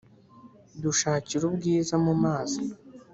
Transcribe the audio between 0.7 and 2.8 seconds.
Dushakira ubwiza mu mazi